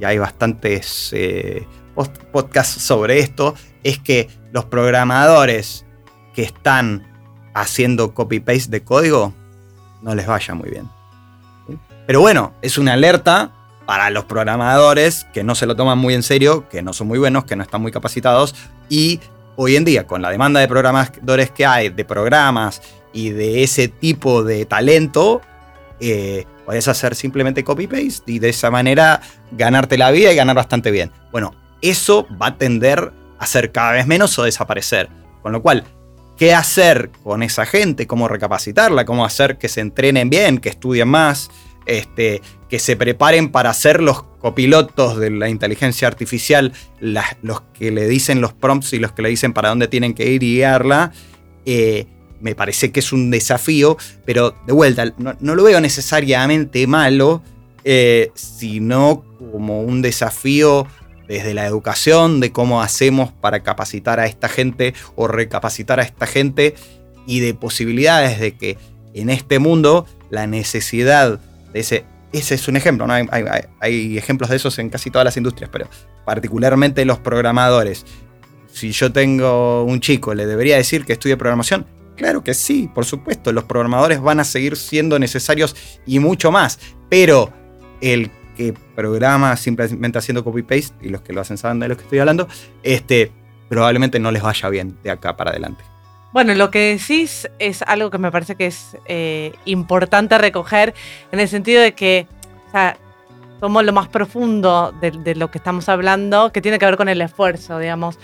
[0.04, 1.66] hay bastantes eh,
[2.32, 5.86] podcasts sobre esto, es que los programadores
[6.34, 7.08] que están
[7.54, 9.34] haciendo copy-paste de código
[10.01, 10.89] no les vaya muy bien.
[12.06, 13.51] Pero bueno, es una alerta
[13.86, 17.20] para los programadores que no se lo toman muy en serio, que no son muy
[17.20, 18.56] buenos, que no están muy capacitados
[18.89, 19.20] y
[19.56, 22.82] hoy en día con la demanda de programadores que hay, de programas
[23.14, 25.41] y de ese tipo de talento,
[25.99, 30.91] eh, puedes hacer simplemente copy-paste y de esa manera ganarte la vida y ganar bastante
[30.91, 31.12] bien.
[31.32, 35.10] Bueno, eso va a tender a ser cada vez menos o desaparecer.
[35.41, 35.84] Con lo cual,
[36.38, 38.08] ¿qué hacer con esa gente?
[38.08, 39.06] ¿Cómo recapacitarla?
[39.06, 41.51] ¿Cómo hacer que se entrenen bien, que estudien más?
[41.86, 48.07] Este, que se preparen para ser los copilotos de la inteligencia artificial, los que le
[48.07, 51.11] dicen los prompts y los que le dicen para dónde tienen que ir y guiarla.
[51.65, 52.07] Eh,
[52.41, 57.41] me parece que es un desafío, pero de vuelta, no, lo veo necesariamente malo,
[57.86, 60.88] eh, sino como un desafío
[61.27, 66.27] desde la educación, de cómo hacemos para capacitar a esta gente o recapacitar a esta
[66.27, 66.75] gente
[67.27, 68.77] y de posibilidades de que
[69.13, 71.39] en este mundo la necesidad
[71.74, 73.05] ese, es un ejemplo.
[73.09, 75.88] Hay, ejemplos de esos en casi todas las industrias, pero
[76.26, 78.05] particularmente los programadores.
[78.71, 81.86] Si yo tengo un chico, ¿le debería decir que estudie programación?
[82.15, 86.80] Claro que sí, por supuesto, los programadores van a seguir siendo necesarios y mucho más,
[87.09, 87.51] pero
[88.01, 92.03] el que programa simplemente haciendo copy-paste, y los que lo hacen saben de lo que
[92.03, 92.47] estoy hablando,
[92.84, 93.32] este,
[93.69, 95.84] probablemente no les vaya bien de acá para adelante.
[96.34, 100.95] Bueno, lo que decís es algo que me parece que es eh, importante recoger
[101.31, 102.27] en el sentido de que
[103.59, 107.21] somos lo más profundo de, lo que estamos hablando, que tiene que ver con el
[107.21, 108.17] esfuerzo, digamos.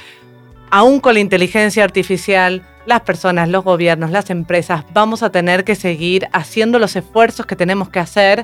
[0.71, 5.75] Aún con la inteligencia artificial, las personas, los gobiernos, las empresas, vamos a tener que
[5.75, 8.43] seguir haciendo los esfuerzos que tenemos que hacer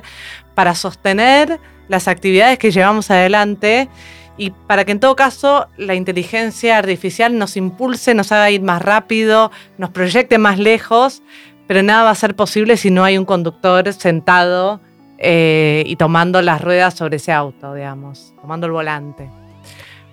[0.54, 1.58] para sostener
[1.88, 3.88] las actividades que llevamos adelante
[4.36, 8.82] y para que en todo caso la inteligencia artificial nos impulse, nos haga ir más
[8.82, 11.22] rápido, nos proyecte más lejos,
[11.66, 14.80] pero nada va a ser posible si no hay un conductor sentado
[15.18, 19.28] eh, y tomando las ruedas sobre ese auto, digamos, tomando el volante.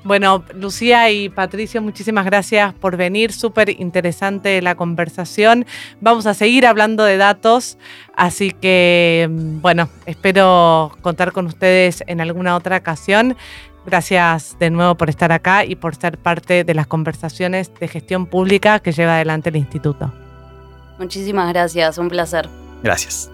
[0.05, 3.32] Bueno, Lucía y Patricio, muchísimas gracias por venir.
[3.32, 5.65] Súper interesante la conversación.
[6.01, 7.78] Vamos a seguir hablando de datos,
[8.13, 13.38] así que, bueno, espero contar con ustedes en alguna otra ocasión.
[13.86, 18.25] Gracias de nuevo por estar acá y por ser parte de las conversaciones de gestión
[18.27, 20.13] pública que lleva adelante el instituto.
[20.97, 22.47] Muchísimas gracias, un placer.
[22.81, 23.29] Gracias.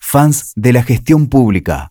[0.00, 1.90] Fans de la gestión pública